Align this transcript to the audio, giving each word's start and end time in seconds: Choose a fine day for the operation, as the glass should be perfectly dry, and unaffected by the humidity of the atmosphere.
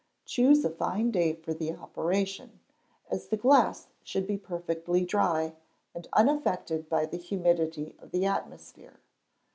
Choose 0.25 0.65
a 0.65 0.71
fine 0.71 1.11
day 1.11 1.33
for 1.33 1.53
the 1.53 1.73
operation, 1.75 2.59
as 3.11 3.27
the 3.27 3.37
glass 3.37 3.85
should 4.03 4.25
be 4.25 4.35
perfectly 4.35 5.05
dry, 5.05 5.53
and 5.93 6.07
unaffected 6.13 6.89
by 6.89 7.05
the 7.05 7.17
humidity 7.17 7.93
of 7.99 8.09
the 8.09 8.25
atmosphere. 8.25 8.99